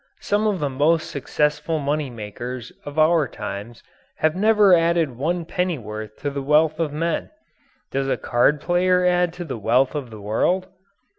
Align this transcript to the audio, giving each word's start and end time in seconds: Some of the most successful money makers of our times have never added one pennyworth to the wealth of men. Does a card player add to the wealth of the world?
Some 0.19 0.47
of 0.47 0.59
the 0.59 0.67
most 0.67 1.11
successful 1.11 1.77
money 1.77 2.09
makers 2.09 2.71
of 2.85 2.97
our 2.97 3.27
times 3.27 3.83
have 4.15 4.35
never 4.35 4.73
added 4.73 5.15
one 5.15 5.45
pennyworth 5.45 6.17
to 6.21 6.31
the 6.31 6.41
wealth 6.41 6.79
of 6.79 6.91
men. 6.91 7.29
Does 7.91 8.07
a 8.09 8.17
card 8.17 8.59
player 8.61 9.05
add 9.05 9.31
to 9.33 9.45
the 9.45 9.59
wealth 9.59 9.93
of 9.93 10.09
the 10.09 10.19
world? 10.19 10.67